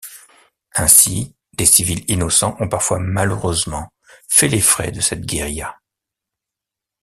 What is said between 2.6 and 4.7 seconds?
parfois malheureusement fait les